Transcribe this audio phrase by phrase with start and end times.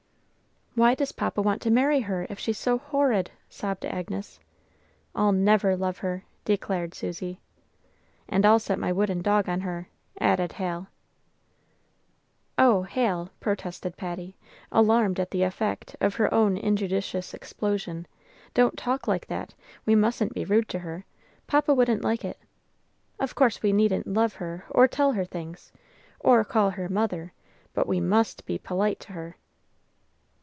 [0.73, 4.39] "Why does Papa want to marry her, if she's so horrid?" sobbed Agnes.
[5.13, 7.41] "I'll never love her!" declared Susy.
[8.29, 10.87] "And I'll set my wooden dog on her!" added Hal.
[12.57, 14.37] "Oh, Hal," protested Patty,
[14.71, 18.07] alarmed at the effect of her own injudicious explosion,
[18.53, 19.53] "don't talk like that!
[19.85, 21.03] We mustn't be rude to her.
[21.47, 22.39] Papa wouldn't like it.
[23.19, 25.73] Of course, we needn't love her, or tell her things,
[26.21, 27.33] or call her 'mother,'
[27.73, 29.35] but we must be polite to her."